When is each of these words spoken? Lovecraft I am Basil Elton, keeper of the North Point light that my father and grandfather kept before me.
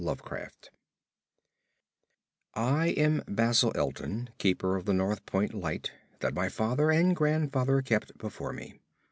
Lovecraft 0.03 0.71
I 2.55 2.87
am 2.87 3.21
Basil 3.27 3.71
Elton, 3.75 4.31
keeper 4.39 4.75
of 4.75 4.85
the 4.85 4.93
North 4.95 5.23
Point 5.27 5.53
light 5.53 5.91
that 6.21 6.33
my 6.33 6.49
father 6.49 6.89
and 6.89 7.15
grandfather 7.15 7.83
kept 7.83 8.17
before 8.17 8.51
me. 8.51 8.79